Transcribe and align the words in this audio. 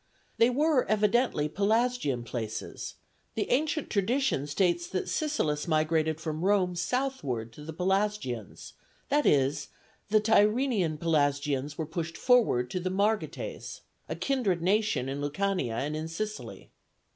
They 0.37 0.49
were 0.49 0.83
evidently 0.89 1.47
Pelasgian 1.47 2.23
places: 2.25 2.95
the 3.35 3.47
ancient 3.51 3.91
tradition 3.91 4.47
states 4.47 4.87
that 4.87 5.07
Sicelus 5.07 5.67
migrated 5.67 6.19
from 6.19 6.43
Rome 6.43 6.75
southward 6.75 7.53
to 7.53 7.63
the 7.63 7.71
Pelasgians, 7.71 8.73
that 9.09 9.27
is, 9.27 9.67
the 10.09 10.19
Tyrrhenian 10.19 10.97
Pelasgians 10.97 11.77
were 11.77 11.85
pushed 11.85 12.17
forward 12.17 12.71
to 12.71 12.79
the 12.79 12.89
Morgetes, 12.89 13.81
a 14.09 14.15
kindred 14.15 14.63
nation 14.63 15.07
in 15.07 15.21
Lucania 15.21 15.75
and 15.75 15.95
in 15.95 16.07
Sicily. 16.07 16.71